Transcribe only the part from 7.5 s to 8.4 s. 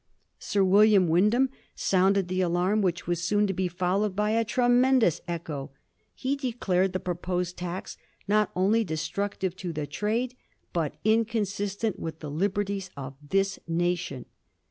tax *